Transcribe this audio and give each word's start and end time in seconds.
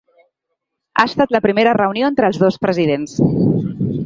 Ha 1.01 1.05
estat 1.09 1.35
la 1.35 1.41
primera 1.45 1.75
reunió 1.79 2.09
entre 2.13 2.31
els 2.31 2.41
dos 2.45 2.59
presidents. 2.65 3.15